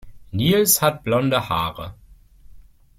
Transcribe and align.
Nils 0.31 0.81
hat 0.81 1.03
blonde 1.03 1.37
Haare. 1.47 1.93